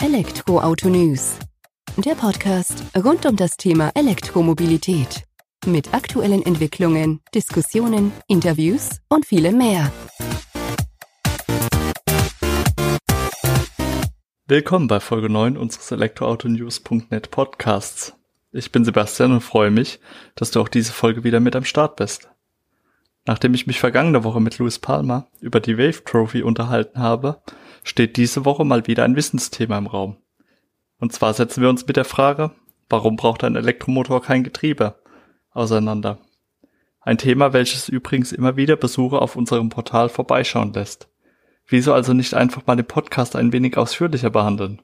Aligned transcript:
Elektroauto 0.00 0.88
News. 0.88 1.40
Der 1.96 2.14
Podcast 2.14 2.84
rund 2.96 3.26
um 3.26 3.34
das 3.34 3.56
Thema 3.56 3.90
Elektromobilität. 3.96 5.24
Mit 5.66 5.92
aktuellen 5.92 6.46
Entwicklungen, 6.46 7.20
Diskussionen, 7.34 8.12
Interviews 8.28 9.00
und 9.08 9.26
vielem 9.26 9.58
mehr. 9.58 9.90
Willkommen 14.46 14.86
bei 14.86 15.00
Folge 15.00 15.28
9 15.28 15.56
unseres 15.56 15.90
Elektroautonews.net 15.90 17.32
Podcasts. 17.32 18.14
Ich 18.52 18.70
bin 18.70 18.84
Sebastian 18.84 19.32
und 19.32 19.40
freue 19.40 19.72
mich, 19.72 19.98
dass 20.36 20.52
du 20.52 20.60
auch 20.60 20.68
diese 20.68 20.92
Folge 20.92 21.24
wieder 21.24 21.40
mit 21.40 21.56
am 21.56 21.64
Start 21.64 21.96
bist. 21.96 22.28
Nachdem 23.26 23.52
ich 23.52 23.66
mich 23.66 23.80
vergangene 23.80 24.22
Woche 24.22 24.40
mit 24.40 24.58
Louis 24.58 24.78
Palmer 24.78 25.26
über 25.40 25.58
die 25.58 25.76
Wave 25.76 26.04
Trophy 26.04 26.42
unterhalten 26.42 27.00
habe, 27.00 27.42
steht 27.88 28.18
diese 28.18 28.44
Woche 28.44 28.64
mal 28.64 28.86
wieder 28.86 29.04
ein 29.04 29.16
Wissensthema 29.16 29.78
im 29.78 29.86
Raum. 29.86 30.18
Und 30.98 31.12
zwar 31.12 31.32
setzen 31.32 31.62
wir 31.62 31.70
uns 31.70 31.86
mit 31.86 31.96
der 31.96 32.04
Frage, 32.04 32.50
warum 32.88 33.16
braucht 33.16 33.44
ein 33.44 33.56
Elektromotor 33.56 34.22
kein 34.22 34.44
Getriebe, 34.44 35.00
auseinander. 35.50 36.18
Ein 37.00 37.16
Thema, 37.16 37.54
welches 37.54 37.88
übrigens 37.88 38.32
immer 38.32 38.56
wieder 38.56 38.76
Besucher 38.76 39.22
auf 39.22 39.36
unserem 39.36 39.70
Portal 39.70 40.10
vorbeischauen 40.10 40.74
lässt. 40.74 41.08
Wieso 41.66 41.94
also 41.94 42.12
nicht 42.12 42.34
einfach 42.34 42.66
mal 42.66 42.76
den 42.76 42.86
Podcast 42.86 43.36
ein 43.36 43.52
wenig 43.52 43.78
ausführlicher 43.78 44.30
behandeln? 44.30 44.82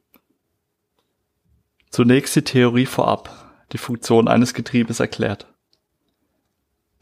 Zunächst 1.91 2.35
die 2.37 2.43
Theorie 2.43 2.87
vorab, 2.87 3.67
die 3.73 3.79
Funktion 3.79 4.29
eines 4.29 4.55
Getriebes 4.55 5.01
erklärt. 5.01 5.47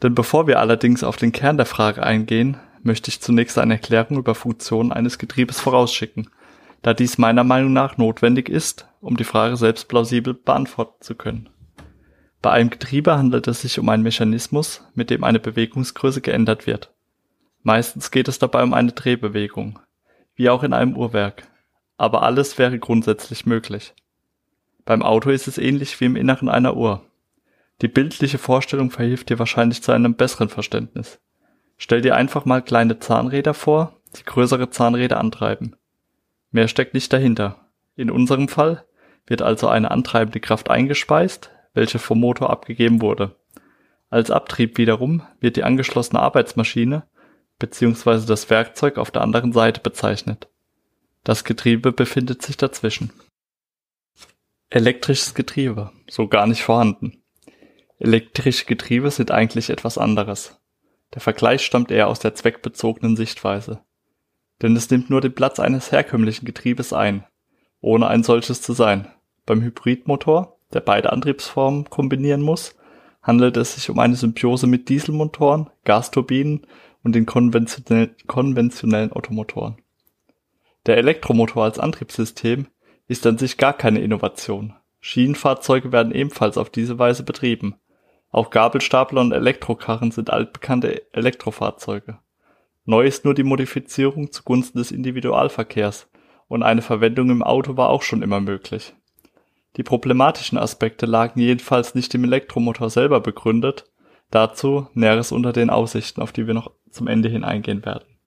Denn 0.01 0.15
bevor 0.15 0.47
wir 0.47 0.59
allerdings 0.59 1.03
auf 1.03 1.15
den 1.15 1.31
Kern 1.31 1.55
der 1.55 1.65
Frage 1.65 2.03
eingehen, 2.03 2.57
möchte 2.83 3.09
ich 3.09 3.21
zunächst 3.21 3.57
eine 3.57 3.73
Erklärung 3.73 4.17
über 4.17 4.35
Funktionen 4.35 4.91
eines 4.91 5.17
Getriebes 5.17 5.59
vorausschicken, 5.59 6.29
da 6.81 6.93
dies 6.93 7.17
meiner 7.17 7.43
Meinung 7.43 7.73
nach 7.73 7.97
notwendig 7.97 8.49
ist, 8.49 8.87
um 8.99 9.17
die 9.17 9.23
Frage 9.23 9.57
selbst 9.57 9.87
plausibel 9.87 10.33
beantworten 10.33 11.01
zu 11.01 11.15
können. 11.15 11.49
Bei 12.41 12.51
einem 12.51 12.69
Getriebe 12.69 13.17
handelt 13.17 13.47
es 13.47 13.61
sich 13.61 13.79
um 13.79 13.87
einen 13.87 14.03
Mechanismus, 14.03 14.85
mit 14.93 15.09
dem 15.09 15.23
eine 15.23 15.39
Bewegungsgröße 15.39 16.19
geändert 16.19 16.67
wird. 16.67 16.93
Meistens 17.61 18.11
geht 18.11 18.27
es 18.27 18.37
dabei 18.37 18.63
um 18.63 18.73
eine 18.73 18.91
Drehbewegung, 18.91 19.79
wie 20.35 20.49
auch 20.49 20.63
in 20.63 20.73
einem 20.73 20.97
Uhrwerk, 20.97 21.47
aber 21.97 22.23
alles 22.23 22.57
wäre 22.57 22.79
grundsätzlich 22.79 23.45
möglich. 23.45 23.93
Beim 24.83 25.01
Auto 25.01 25.29
ist 25.29 25.47
es 25.47 25.57
ähnlich 25.57 25.99
wie 26.01 26.05
im 26.05 26.17
Inneren 26.17 26.49
einer 26.49 26.75
Uhr. 26.75 27.05
Die 27.81 27.87
bildliche 27.87 28.37
Vorstellung 28.37 28.91
verhilft 28.91 29.29
dir 29.29 29.39
wahrscheinlich 29.39 29.81
zu 29.81 29.93
einem 29.93 30.15
besseren 30.15 30.49
Verständnis. 30.49 31.21
Stell 31.77 32.01
dir 32.01 32.15
einfach 32.15 32.45
mal 32.45 32.61
kleine 32.61 32.99
Zahnräder 32.99 33.53
vor, 33.53 33.99
die 34.17 34.23
größere 34.23 34.69
Zahnräder 34.69 35.19
antreiben. 35.19 35.75
Mehr 36.51 36.67
steckt 36.67 36.93
nicht 36.93 37.11
dahinter. 37.11 37.67
In 37.95 38.11
unserem 38.11 38.47
Fall 38.47 38.85
wird 39.25 39.41
also 39.41 39.67
eine 39.67 39.91
antreibende 39.91 40.39
Kraft 40.39 40.69
eingespeist, 40.69 41.51
welche 41.73 41.99
vom 41.99 42.19
Motor 42.19 42.49
abgegeben 42.49 43.01
wurde. 43.01 43.35
Als 44.09 44.29
Abtrieb 44.29 44.77
wiederum 44.77 45.23
wird 45.39 45.55
die 45.55 45.63
angeschlossene 45.63 46.21
Arbeitsmaschine 46.21 47.03
bzw. 47.57 48.25
das 48.27 48.49
Werkzeug 48.49 48.97
auf 48.97 49.09
der 49.09 49.23
anderen 49.23 49.53
Seite 49.53 49.81
bezeichnet. 49.81 50.49
Das 51.23 51.43
Getriebe 51.43 51.91
befindet 51.91 52.41
sich 52.41 52.57
dazwischen. 52.57 53.11
Elektrisches 54.69 55.33
Getriebe, 55.33 55.91
so 56.09 56.27
gar 56.27 56.47
nicht 56.47 56.63
vorhanden. 56.63 57.23
Elektrische 57.97 58.65
Getriebe 58.65 59.09
sind 59.11 59.31
eigentlich 59.31 59.69
etwas 59.69 59.97
anderes. 59.97 60.59
Der 61.13 61.21
Vergleich 61.21 61.63
stammt 61.63 61.91
eher 61.91 62.07
aus 62.07 62.19
der 62.19 62.35
zweckbezogenen 62.35 63.15
Sichtweise. 63.15 63.81
Denn 64.61 64.75
es 64.75 64.89
nimmt 64.89 65.09
nur 65.09 65.21
den 65.21 65.35
Platz 65.35 65.59
eines 65.59 65.91
herkömmlichen 65.91 66.45
Getriebes 66.45 66.93
ein, 66.93 67.25
ohne 67.81 68.07
ein 68.07 68.23
solches 68.23 68.61
zu 68.61 68.73
sein. 68.73 69.07
Beim 69.45 69.61
Hybridmotor, 69.61 70.57
der 70.73 70.79
beide 70.79 71.11
Antriebsformen 71.11 71.89
kombinieren 71.89 72.41
muss, 72.41 72.75
handelt 73.21 73.57
es 73.57 73.75
sich 73.75 73.89
um 73.89 73.99
eine 73.99 74.15
Symbiose 74.15 74.67
mit 74.67 74.89
Dieselmotoren, 74.89 75.69
Gasturbinen 75.83 76.65
und 77.03 77.13
den 77.13 77.25
konventionell, 77.25 78.15
konventionellen 78.27 79.11
Automotoren. 79.11 79.77
Der 80.85 80.97
Elektromotor 80.97 81.63
als 81.63 81.79
Antriebssystem 81.79 82.67
ist 83.07 83.25
an 83.25 83.37
sich 83.37 83.57
gar 83.57 83.73
keine 83.73 84.01
Innovation. 84.01 84.73
Schienenfahrzeuge 84.99 85.91
werden 85.91 86.13
ebenfalls 86.13 86.57
auf 86.57 86.69
diese 86.69 86.99
Weise 86.99 87.23
betrieben. 87.23 87.75
Auch 88.33 88.49
Gabelstapler 88.49 89.21
und 89.21 89.31
Elektrokarren 89.31 90.09
sind 90.09 90.31
altbekannte 90.31 91.13
Elektrofahrzeuge. 91.13 92.17
Neu 92.83 93.05
ist 93.05 93.25
nur 93.25 93.35
die 93.35 93.43
Modifizierung 93.43 94.31
zugunsten 94.31 94.79
des 94.79 94.91
Individualverkehrs 94.91 96.09
und 96.47 96.63
eine 96.63 96.81
Verwendung 96.81 97.29
im 97.29 97.43
Auto 97.43 97.77
war 97.77 97.89
auch 97.89 98.01
schon 98.01 98.23
immer 98.23 98.41
möglich. 98.41 98.95
Die 99.77 99.83
problematischen 99.83 100.57
Aspekte 100.57 101.05
lagen 101.05 101.39
jedenfalls 101.39 101.93
nicht 101.93 102.15
im 102.15 102.23
Elektromotor 102.23 102.89
selber 102.89 103.21
begründet, 103.21 103.85
dazu 104.31 104.87
Näheres 104.95 105.31
unter 105.31 105.53
den 105.53 105.69
Aussichten, 105.69 106.19
auf 106.19 106.31
die 106.31 106.47
wir 106.47 106.55
noch 106.55 106.71
zum 106.89 107.07
Ende 107.07 107.29
hin 107.29 107.43
eingehen 107.43 107.85
werden. 107.85 108.17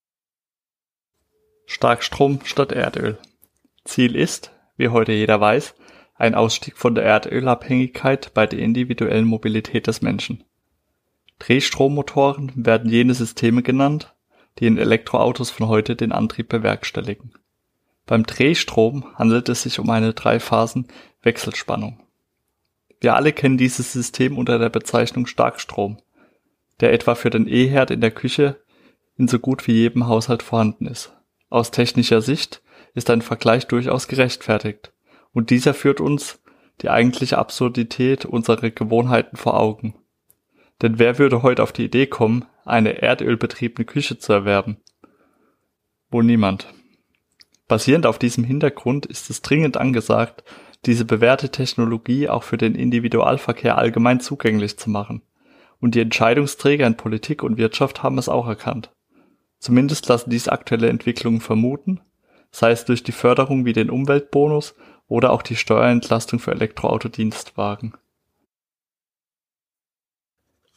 Starkstrom 1.67 2.39
statt 2.45 2.71
Erdöl. 2.71 3.19
Ziel 3.85 4.15
ist, 4.15 4.53
wie 4.77 4.89
heute 4.89 5.11
jeder 5.11 5.41
weiß, 5.41 5.75
ein 6.19 6.35
Ausstieg 6.35 6.77
von 6.77 6.95
der 6.95 7.05
Erdölabhängigkeit 7.05 8.33
bei 8.35 8.47
der 8.47 8.59
individuellen 8.59 9.27
Mobilität 9.27 9.87
des 9.87 10.03
Menschen. 10.03 10.45
Drehstrommotoren 11.39 12.53
werden 12.55 12.91
jene 12.91 13.15
Systeme 13.15 13.63
genannt, 13.63 14.15
die 14.59 14.67
in 14.67 14.79
Elektroautos 14.79 15.51
von 15.51 15.69
heute 15.69 15.97
den 15.97 16.13
Antrieb 16.13 16.49
bewerkstelligen. 16.49 17.33
Beim 18.07 18.25
Drehstrom 18.25 19.05
handelt 19.17 19.49
es 19.49 19.63
sich 19.63 19.79
um 19.79 19.91
eine 19.91 20.15
Dreiphasen-Wechselspannung. 20.15 22.01
Wir 23.01 23.15
alle 23.15 23.33
kennen 23.33 23.59
dieses 23.59 23.93
System 23.93 24.39
unter 24.39 24.59
der 24.59 24.71
Bezeichnung 24.71 25.27
Starkstrom, 25.27 25.99
der 26.81 26.93
etwa 26.93 27.15
für 27.15 27.31
den 27.31 27.47
E-Herd 27.47 27.91
in 27.91 28.01
der 28.01 28.11
Küche 28.11 28.61
in 29.19 29.29
so 29.29 29.39
gut 29.39 29.67
wie 29.67 29.73
jedem 29.73 30.07
Haushalt 30.07 30.43
vorhanden 30.43 30.87
ist. 30.87 31.13
Aus 31.51 31.71
technischer 31.71 32.23
Sicht 32.23 32.63
ist 32.95 33.11
ein 33.11 33.23
Vergleich 33.23 33.67
durchaus 33.67 34.09
gerechtfertigt, 34.09 34.93
und 35.33 35.51
dieser 35.51 35.75
führt 35.75 36.01
uns 36.01 36.43
die 36.83 36.91
eigentliche 36.91 37.39
Absurdität 37.39 38.25
unserer 38.25 38.71
Gewohnheiten 38.71 39.37
vor 39.37 39.59
Augen. 39.59 39.95
Denn 40.83 40.99
wer 40.99 41.19
würde 41.19 41.43
heute 41.43 41.63
auf 41.63 41.73
die 41.73 41.85
Idee 41.85 42.07
kommen, 42.07 42.45
eine 42.65 43.01
erdölbetriebene 43.01 43.87
Küche 43.87 44.19
zu 44.19 44.33
erwerben? 44.33 44.77
Wohl 46.11 46.25
niemand. 46.25 46.67
Basierend 47.69 48.07
auf 48.07 48.19
diesem 48.19 48.45
Hintergrund 48.45 49.07
ist 49.07 49.31
es 49.31 49.43
dringend 49.43 49.77
angesagt, 49.77 50.45
diese 50.85 51.05
bewährte 51.05 51.51
Technologie 51.51 52.29
auch 52.29 52.45
für 52.45 52.59
den 52.59 52.75
Individualverkehr 52.75 53.77
allgemein 53.79 54.21
zugänglich 54.21 54.79
zu 54.79 54.91
machen. 54.91 55.23
Und 55.81 55.95
die 55.95 56.01
Entscheidungsträger 56.01 56.87
in 56.87 56.97
Politik 56.97 57.43
und 57.43 57.57
Wirtschaft 57.57 58.03
haben 58.03 58.19
es 58.19 58.29
auch 58.29 58.47
erkannt. 58.47 58.91
Zumindest 59.59 60.07
lassen 60.09 60.31
dies 60.31 60.49
aktuelle 60.49 60.89
Entwicklungen 60.89 61.41
vermuten, 61.41 62.01
sei 62.51 62.71
es 62.71 62.85
durch 62.85 63.03
die 63.03 63.13
Förderung 63.13 63.65
wie 63.65 63.73
den 63.73 63.91
Umweltbonus 63.91 64.75
oder 65.09 65.33
auch 65.33 65.43
die 65.43 65.57
Steuerentlastung 65.57 66.39
für 66.39 66.53
Elektroautodienstwagen. 66.53 67.95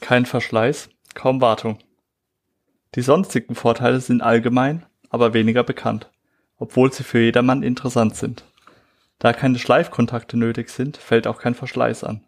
Kein 0.01 0.25
Verschleiß, 0.25 0.89
kaum 1.13 1.41
Wartung. 1.41 1.79
Die 2.95 3.01
sonstigen 3.01 3.55
Vorteile 3.55 3.99
sind 3.99 4.21
allgemein, 4.21 4.85
aber 5.09 5.33
weniger 5.33 5.63
bekannt, 5.63 6.09
obwohl 6.57 6.91
sie 6.91 7.03
für 7.03 7.19
jedermann 7.19 7.63
interessant 7.63 8.15
sind. 8.15 8.45
Da 9.19 9.33
keine 9.33 9.59
Schleifkontakte 9.59 10.37
nötig 10.37 10.69
sind, 10.69 10.97
fällt 10.97 11.27
auch 11.27 11.39
kein 11.39 11.53
Verschleiß 11.53 12.03
an. 12.03 12.23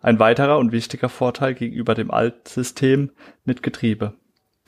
Ein 0.00 0.18
weiterer 0.18 0.58
und 0.58 0.72
wichtiger 0.72 1.08
Vorteil 1.08 1.54
gegenüber 1.54 1.94
dem 1.94 2.10
Altsystem 2.10 3.10
mit 3.44 3.62
Getriebe. 3.62 4.14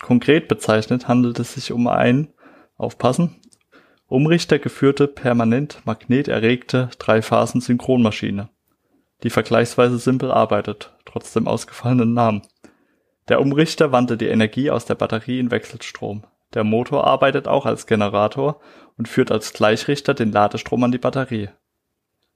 Konkret 0.00 0.48
bezeichnet 0.48 1.08
handelt 1.08 1.38
es 1.38 1.54
sich 1.54 1.72
um 1.72 1.86
ein, 1.86 2.32
aufpassen, 2.76 3.36
Umrichter 4.10 4.58
geführte 4.58 5.06
permanent 5.06 5.82
magneterregte 5.84 6.90
Dreiphasen-Synchronmaschine, 6.98 8.48
die 9.22 9.30
vergleichsweise 9.30 9.98
simpel 9.98 10.32
arbeitet, 10.32 10.92
trotz 11.04 11.32
dem 11.32 11.46
ausgefallenen 11.46 12.12
Namen. 12.12 12.42
Der 13.28 13.40
Umrichter 13.40 13.92
wandelt 13.92 14.20
die 14.20 14.26
Energie 14.26 14.68
aus 14.68 14.84
der 14.84 14.96
Batterie 14.96 15.38
in 15.38 15.52
Wechselstrom. 15.52 16.24
Der 16.54 16.64
Motor 16.64 17.06
arbeitet 17.06 17.46
auch 17.46 17.66
als 17.66 17.86
Generator 17.86 18.60
und 18.98 19.06
führt 19.06 19.30
als 19.30 19.52
Gleichrichter 19.52 20.12
den 20.12 20.32
Ladestrom 20.32 20.82
an 20.82 20.90
die 20.90 20.98
Batterie. 20.98 21.50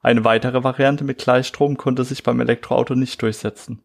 Eine 0.01 0.25
weitere 0.25 0.63
Variante 0.63 1.03
mit 1.03 1.19
Gleichstrom 1.19 1.77
konnte 1.77 2.05
sich 2.05 2.23
beim 2.23 2.39
Elektroauto 2.39 2.95
nicht 2.95 3.21
durchsetzen. 3.21 3.83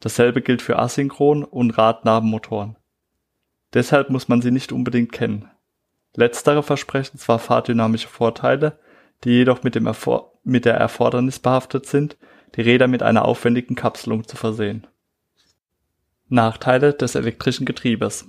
Dasselbe 0.00 0.42
gilt 0.42 0.60
für 0.60 0.78
Asynchron- 0.78 1.44
und 1.44 1.70
Radnabenmotoren. 1.78 2.76
Deshalb 3.72 4.10
muss 4.10 4.28
man 4.28 4.42
sie 4.42 4.50
nicht 4.50 4.72
unbedingt 4.72 5.12
kennen. 5.12 5.48
Letztere 6.14 6.62
versprechen 6.62 7.18
zwar 7.18 7.38
fahrdynamische 7.38 8.08
Vorteile, 8.08 8.78
die 9.24 9.30
jedoch 9.30 9.62
mit, 9.62 9.74
dem 9.74 9.86
Erfor 9.86 10.32
mit 10.42 10.64
der 10.64 10.74
Erfordernis 10.74 11.38
behaftet 11.38 11.86
sind, 11.86 12.16
die 12.56 12.62
Räder 12.62 12.88
mit 12.88 13.02
einer 13.02 13.24
aufwendigen 13.24 13.74
Kapselung 13.74 14.26
zu 14.26 14.36
versehen. 14.36 14.86
Nachteile 16.28 16.94
des 16.94 17.14
elektrischen 17.14 17.66
Getriebes 17.66 18.26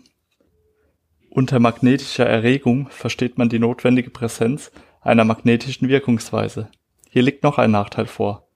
Unter 1.30 1.60
magnetischer 1.60 2.26
Erregung 2.26 2.90
versteht 2.90 3.38
man 3.38 3.50
die 3.50 3.60
notwendige 3.60 4.10
Präsenz 4.10 4.72
einer 5.02 5.24
magnetischen 5.24 5.88
Wirkungsweise. 5.88 6.70
Hier 7.10 7.24
liegt 7.24 7.44
noch 7.44 7.58
ein 7.58 7.72
Nachteil 7.72 8.06
vor. 8.06 8.48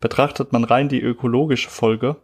Betrachtet 0.00 0.52
man 0.52 0.64
rein 0.64 0.88
die 0.88 1.00
ökologische 1.00 1.70
Folge, 1.70 2.16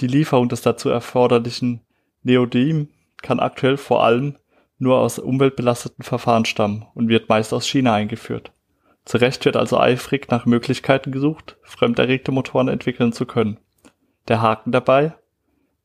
die 0.00 0.08
Lieferung 0.08 0.48
des 0.48 0.60
dazu 0.60 0.90
erforderlichen 0.90 1.80
Neodym 2.22 2.88
kann 3.22 3.40
aktuell 3.40 3.76
vor 3.78 4.04
allem 4.04 4.36
nur 4.78 4.98
aus 4.98 5.18
umweltbelasteten 5.18 6.04
Verfahren 6.04 6.44
stammen 6.44 6.86
und 6.94 7.08
wird 7.08 7.28
meist 7.28 7.52
aus 7.52 7.66
China 7.66 7.94
eingeführt. 7.94 8.52
Zu 9.04 9.18
Recht 9.18 9.44
wird 9.44 9.56
also 9.56 9.78
eifrig 9.78 10.28
nach 10.30 10.46
Möglichkeiten 10.46 11.12
gesucht, 11.12 11.56
fremderregte 11.62 12.32
Motoren 12.32 12.68
entwickeln 12.68 13.12
zu 13.12 13.24
können. 13.24 13.58
Der 14.28 14.42
Haken 14.42 14.72
dabei? 14.72 15.14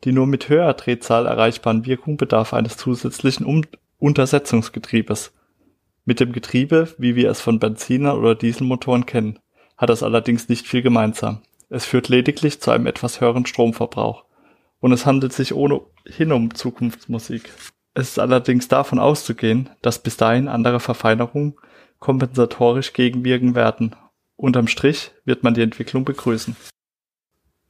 Die 0.03 0.11
nur 0.11 0.25
mit 0.25 0.49
höherer 0.49 0.73
Drehzahl 0.73 1.27
erreichbaren 1.27 1.85
Wirkung 1.85 2.17
bedarf 2.17 2.53
eines 2.53 2.77
zusätzlichen 2.77 3.45
um 3.45 3.61
Untersetzungsgetriebes. 3.99 5.31
Mit 6.05 6.19
dem 6.19 6.31
Getriebe, 6.31 6.87
wie 6.97 7.15
wir 7.15 7.29
es 7.29 7.39
von 7.39 7.59
Benziner- 7.59 8.17
oder 8.17 8.33
Dieselmotoren 8.33 9.05
kennen, 9.05 9.37
hat 9.77 9.91
es 9.91 10.01
allerdings 10.01 10.49
nicht 10.49 10.65
viel 10.65 10.81
gemeinsam. 10.81 11.41
Es 11.69 11.85
führt 11.85 12.09
lediglich 12.09 12.59
zu 12.59 12.71
einem 12.71 12.87
etwas 12.87 13.21
höheren 13.21 13.45
Stromverbrauch. 13.45 14.25
Und 14.79 14.91
es 14.91 15.05
handelt 15.05 15.33
sich 15.33 15.53
ohnehin 15.53 16.31
um 16.31 16.55
Zukunftsmusik. 16.55 17.51
Es 17.93 18.09
ist 18.09 18.19
allerdings 18.19 18.67
davon 18.67 18.99
auszugehen, 18.99 19.69
dass 19.81 19.99
bis 19.99 20.17
dahin 20.17 20.47
andere 20.47 20.79
Verfeinerungen 20.79 21.55
kompensatorisch 21.99 22.93
gegenwirken 22.93 23.53
werden. 23.53 23.95
Unterm 24.37 24.67
Strich 24.67 25.11
wird 25.25 25.43
man 25.43 25.53
die 25.53 25.61
Entwicklung 25.61 26.05
begrüßen. 26.05 26.55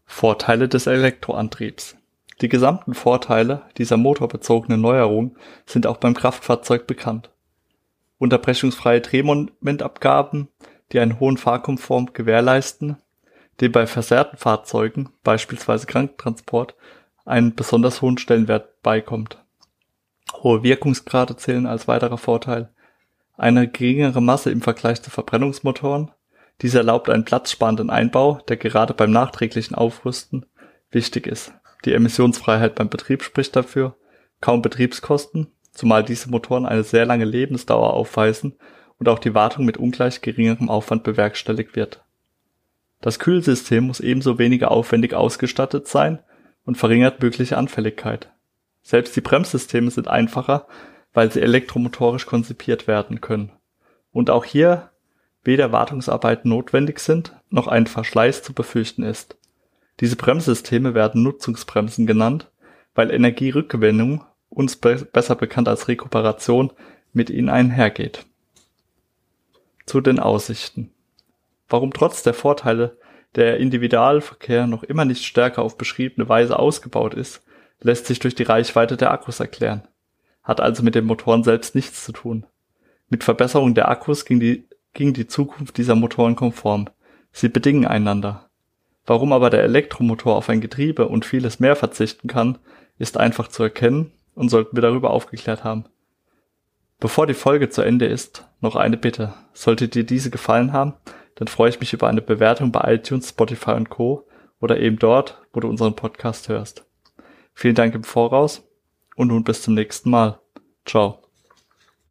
Vorteile 0.06 0.70
des 0.70 0.88
Elektroantriebs. 0.88 1.98
Die 2.42 2.50
gesamten 2.50 2.94
Vorteile 2.94 3.64
dieser 3.78 3.98
motorbezogenen 3.98 4.82
Neuerung 4.82 5.38
sind 5.66 5.88
auch 5.88 5.98
beim 5.98 6.14
Kraftfahrzeug 6.14 6.88
bekannt. 6.88 7.30
Unterbrechungsfreie 8.18 9.02
Drehmomentabgaben, 9.02 10.48
die 10.92 11.00
einen 11.00 11.20
hohen 11.20 11.38
Fahrkomfort 11.38 12.14
gewährleisten, 12.14 12.98
dem 13.60 13.72
bei 13.72 13.88
versehrten 13.88 14.38
Fahrzeugen, 14.38 15.10
beispielsweise 15.24 15.88
Krankentransport, 15.88 16.76
einen 17.26 17.56
besonders 17.56 18.02
hohen 18.02 18.18
Stellenwert 18.18 18.82
beikommt. 18.82 19.44
Hohe 20.34 20.64
Wirkungsgrade 20.64 21.36
zählen 21.36 21.66
als 21.66 21.88
weiterer 21.88 22.18
Vorteil. 22.18 22.70
Eine 23.38 23.68
geringere 23.68 24.22
Masse 24.22 24.52
im 24.52 24.62
Vergleich 24.62 25.02
zu 25.02 25.10
Verbrennungsmotoren. 25.10 26.12
Dies 26.62 26.76
erlaubt 26.76 27.10
einen 27.10 27.26
platzsparenden 27.26 27.90
Einbau, 27.90 28.40
der 28.48 28.58
gerade 28.58 28.94
beim 28.94 29.12
nachträglichen 29.12 29.76
Aufrüsten 29.76 30.46
wichtig 30.92 31.28
ist. 31.28 31.54
Die 31.86 31.94
Emissionsfreiheit 31.94 32.76
beim 32.76 32.90
Betrieb 32.90 33.24
spricht 33.24 33.56
dafür. 33.56 33.96
Kaum 34.40 34.62
Betriebskosten, 34.62 35.48
zumal 35.72 36.04
diese 36.04 36.30
Motoren 36.30 36.66
eine 36.66 36.84
sehr 36.84 37.06
lange 37.06 37.26
Lebensdauer 37.26 37.94
aufweisen 37.94 38.56
und 39.00 39.10
auch 39.10 39.20
die 39.20 39.34
Wartung 39.34 39.66
mit 39.66 39.78
ungleich 39.78 40.22
geringerem 40.22 40.70
Aufwand 40.70 41.04
bewerkstelligt 41.04 41.76
wird. 41.76 42.04
Das 43.02 43.18
Kühlsystem 43.18 43.86
muss 43.86 44.00
ebenso 44.00 44.38
weniger 44.38 44.70
aufwendig 44.70 45.16
ausgestattet 45.16 45.88
sein 45.88 46.20
und 46.66 46.78
verringert 46.78 47.22
mögliche 47.22 47.58
Anfälligkeit. 47.58 48.31
Selbst 48.82 49.16
die 49.16 49.22
Bremssysteme 49.22 49.92
sind 49.92 50.08
einfacher 50.08 50.68
weil 51.14 51.32
sie 51.32 51.42
elektromotorisch 51.42 52.26
konzipiert 52.26 52.88
werden 52.88 53.22
können. 53.22 53.52
Und 54.12 54.30
auch 54.30 54.46
hier 54.46 54.92
weder 55.44 55.72
Wartungsarbeiten 55.72 56.50
notwendig 56.50 57.00
sind, 57.00 57.36
noch 57.50 57.68
ein 57.68 57.88
Verschleiß 57.88 58.44
zu 58.44 58.54
befürchten 58.54 59.04
ist. 59.04 59.38
Diese 60.00 60.16
Bremssysteme 60.16 60.94
werden 60.94 61.24
Nutzungsbremsen 61.24 62.08
genannt, 62.08 62.50
weil 62.94 63.12
Energierückgewinnung, 63.12 64.24
uns 64.50 64.76
be 64.76 64.96
besser 65.12 65.36
bekannt 65.36 65.68
als 65.68 65.88
Rekuperation, 65.88 66.72
mit 67.14 67.30
ihnen 67.30 67.50
einhergeht. 67.50 68.26
Zu 69.86 70.02
den 70.02 70.20
Aussichten. 70.20 70.92
Warum 71.68 71.92
trotz 71.92 72.24
der 72.24 72.34
Vorteile 72.34 72.98
der 73.36 73.58
Individualverkehr 73.58 74.68
noch 74.68 74.84
immer 74.84 75.06
nicht 75.06 75.26
stärker 75.26 75.62
auf 75.62 75.78
beschriebene 75.78 76.28
Weise 76.30 76.60
ausgebaut 76.60 77.14
ist, 77.14 77.44
lässt 77.82 78.06
sich 78.06 78.20
durch 78.20 78.36
die 78.36 78.44
Reichweite 78.44 78.98
der 78.98 79.12
Akkus 79.12 79.40
erklären 79.40 79.88
hat 80.44 80.60
also 80.60 80.84
mit 80.84 80.96
den 80.96 81.06
Motoren 81.06 81.44
selbst 81.44 81.76
nichts 81.76 82.04
zu 82.04 82.12
tun. 82.12 82.46
Mit 83.10 83.24
Verbesserung 83.24 83.74
der 83.74 83.90
Akkus 83.90 84.26
ging 84.26 84.40
die, 84.40 84.68
ging 84.94 85.14
die 85.14 85.28
Zukunft 85.28 85.78
dieser 85.78 85.96
Motoren 85.96 86.36
konform. 86.36 86.90
Sie 87.32 87.50
bedingen 87.50 87.86
einander. 87.86 88.50
Warum 89.06 89.34
aber 89.34 89.50
der 89.50 89.64
Elektromotor 89.64 90.36
auf 90.36 90.50
ein 90.50 90.62
Getriebe 90.62 91.08
und 91.08 91.26
vieles 91.26 91.60
mehr 91.60 91.76
verzichten 91.76 92.28
kann, 92.28 92.58
ist 92.98 93.18
einfach 93.18 93.48
zu 93.48 93.64
erkennen 93.64 94.12
und 94.36 94.50
sollten 94.50 94.76
wir 94.76 94.82
darüber 94.82 95.12
aufgeklärt 95.12 95.64
haben. 95.64 95.86
Bevor 97.00 97.26
die 97.26 97.34
Folge 97.34 97.70
zu 97.70 97.82
Ende 97.82 98.06
ist, 98.06 98.48
noch 98.60 98.76
eine 98.76 98.98
Bitte. 98.98 99.34
Sollte 99.54 99.88
dir 99.88 100.04
diese 100.04 100.30
gefallen 100.30 100.72
haben, 100.72 100.94
dann 101.36 101.48
freue 101.48 101.70
ich 101.70 101.80
mich 101.80 101.94
über 101.94 102.08
eine 102.08 102.22
Bewertung 102.22 102.72
bei 102.72 102.94
iTunes, 102.94 103.30
Spotify 103.30 103.72
und 103.72 103.90
Co. 103.90 104.28
oder 104.60 104.80
eben 104.80 105.00
dort, 105.00 105.42
wo 105.52 105.60
du 105.60 105.68
unseren 105.68 105.96
Podcast 105.96 106.48
hörst. 106.48 106.86
Vielen 107.62 107.76
Dank 107.76 107.94
im 107.94 108.04
Voraus 108.04 108.68
und 109.16 109.28
nun 109.28 109.44
bis 109.44 109.62
zum 109.62 109.76
nächsten 109.76 110.10
Mal. 110.10 110.40
Ciao. 110.84 111.21